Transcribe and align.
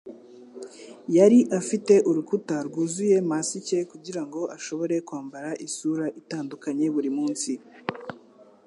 Yari 1.17 1.39
afite 1.59 1.93
urukuta 2.09 2.55
rwuzuye 2.67 3.17
masike 3.29 3.77
kugirango 3.91 4.39
ashobore 4.57 4.95
kwambara 5.07 5.49
isura 5.67 6.05
itandukanye 6.21 6.85
buri 6.95 7.09
munsi. 7.17 7.51